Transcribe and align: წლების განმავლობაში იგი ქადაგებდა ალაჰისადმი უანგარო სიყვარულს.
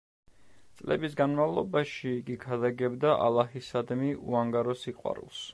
წლების 0.79 1.13
განმავლობაში 1.19 2.15
იგი 2.21 2.39
ქადაგებდა 2.47 3.15
ალაჰისადმი 3.29 4.13
უანგარო 4.33 4.79
სიყვარულს. 4.87 5.49